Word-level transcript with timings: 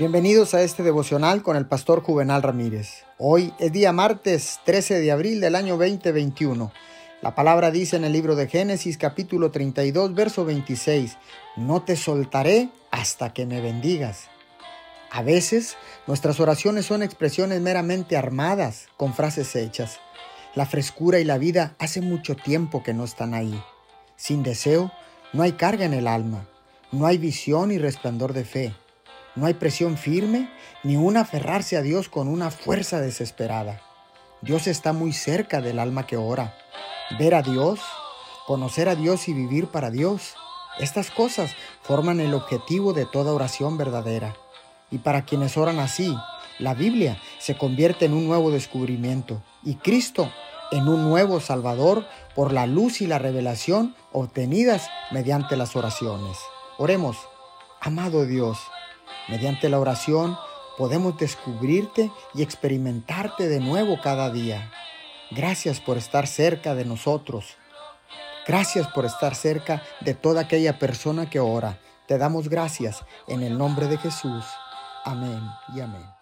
Bienvenidos 0.00 0.54
a 0.54 0.62
este 0.62 0.82
devocional 0.82 1.42
con 1.42 1.58
el 1.58 1.66
pastor 1.66 2.00
Juvenal 2.00 2.42
Ramírez. 2.42 3.04
Hoy 3.18 3.52
es 3.58 3.70
día 3.70 3.92
martes 3.92 4.58
13 4.64 4.98
de 4.98 5.12
abril 5.12 5.42
del 5.42 5.54
año 5.54 5.76
2021. 5.76 6.72
La 7.20 7.34
palabra 7.34 7.70
dice 7.70 7.96
en 7.96 8.04
el 8.04 8.14
libro 8.14 8.34
de 8.34 8.48
Génesis 8.48 8.96
capítulo 8.96 9.50
32 9.50 10.14
verso 10.14 10.46
26, 10.46 11.18
no 11.58 11.82
te 11.82 11.96
soltaré 11.96 12.70
hasta 12.90 13.34
que 13.34 13.44
me 13.44 13.60
bendigas. 13.60 14.30
A 15.10 15.20
veces 15.20 15.76
nuestras 16.06 16.40
oraciones 16.40 16.86
son 16.86 17.02
expresiones 17.02 17.60
meramente 17.60 18.16
armadas 18.16 18.88
con 18.96 19.12
frases 19.12 19.54
hechas. 19.54 20.00
La 20.54 20.64
frescura 20.64 21.20
y 21.20 21.24
la 21.24 21.36
vida 21.36 21.74
hace 21.78 22.00
mucho 22.00 22.36
tiempo 22.36 22.82
que 22.82 22.94
no 22.94 23.04
están 23.04 23.34
ahí. 23.34 23.62
Sin 24.16 24.44
deseo, 24.44 24.90
no 25.34 25.42
hay 25.42 25.52
carga 25.52 25.84
en 25.84 25.92
el 25.92 26.06
alma, 26.06 26.46
no 26.90 27.06
hay 27.06 27.18
visión 27.18 27.70
y 27.70 27.76
resplandor 27.76 28.32
de 28.32 28.46
fe. 28.46 28.74
No 29.36 29.46
hay 29.46 29.54
presión 29.54 29.96
firme 29.96 30.50
ni 30.82 30.96
un 30.96 31.16
aferrarse 31.16 31.76
a 31.76 31.82
Dios 31.82 32.08
con 32.08 32.28
una 32.28 32.50
fuerza 32.50 33.00
desesperada. 33.00 33.80
Dios 34.42 34.66
está 34.66 34.92
muy 34.92 35.12
cerca 35.12 35.60
del 35.60 35.78
alma 35.78 36.06
que 36.06 36.16
ora. 36.16 36.56
Ver 37.18 37.34
a 37.34 37.42
Dios, 37.42 37.80
conocer 38.46 38.88
a 38.88 38.96
Dios 38.96 39.28
y 39.28 39.32
vivir 39.32 39.66
para 39.66 39.90
Dios. 39.90 40.34
Estas 40.78 41.10
cosas 41.10 41.52
forman 41.82 42.20
el 42.20 42.34
objetivo 42.34 42.92
de 42.92 43.06
toda 43.06 43.32
oración 43.32 43.76
verdadera. 43.76 44.34
Y 44.90 44.98
para 44.98 45.24
quienes 45.24 45.56
oran 45.56 45.78
así, 45.78 46.16
la 46.58 46.74
Biblia 46.74 47.18
se 47.38 47.56
convierte 47.56 48.06
en 48.06 48.14
un 48.14 48.26
nuevo 48.26 48.50
descubrimiento 48.50 49.42
y 49.62 49.76
Cristo 49.76 50.30
en 50.70 50.88
un 50.88 51.08
nuevo 51.08 51.40
Salvador 51.40 52.06
por 52.34 52.52
la 52.52 52.66
luz 52.66 53.00
y 53.00 53.06
la 53.06 53.18
revelación 53.18 53.94
obtenidas 54.12 54.88
mediante 55.10 55.56
las 55.56 55.76
oraciones. 55.76 56.38
Oremos, 56.78 57.16
amado 57.80 58.24
Dios, 58.24 58.58
Mediante 59.28 59.68
la 59.68 59.78
oración 59.78 60.36
podemos 60.76 61.18
descubrirte 61.18 62.10
y 62.34 62.42
experimentarte 62.42 63.48
de 63.48 63.60
nuevo 63.60 64.00
cada 64.02 64.30
día. 64.30 64.70
Gracias 65.30 65.80
por 65.80 65.98
estar 65.98 66.26
cerca 66.26 66.74
de 66.74 66.84
nosotros. 66.84 67.56
Gracias 68.46 68.88
por 68.88 69.04
estar 69.04 69.34
cerca 69.34 69.82
de 70.00 70.14
toda 70.14 70.42
aquella 70.42 70.78
persona 70.78 71.28
que 71.28 71.38
ora. 71.38 71.78
Te 72.08 72.18
damos 72.18 72.48
gracias 72.48 73.04
en 73.28 73.42
el 73.42 73.56
nombre 73.56 73.86
de 73.86 73.98
Jesús. 73.98 74.44
Amén 75.04 75.40
y 75.74 75.80
amén. 75.80 76.19